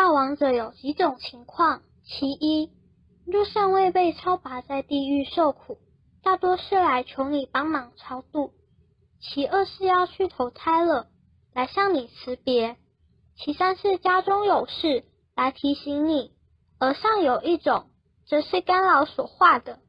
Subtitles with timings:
[0.00, 2.70] 大王者有几种情况，其一，
[3.26, 5.76] 若尚未被超拔在地狱受苦，
[6.22, 8.52] 大多是来求你帮忙超度。
[9.20, 11.08] 其二是要去投胎了，
[11.52, 12.78] 来向你辞别。
[13.36, 15.04] 其三是家中有事，
[15.36, 16.32] 来提醒你。
[16.78, 17.90] 而上有一种
[18.26, 19.80] 则是干扰所化的。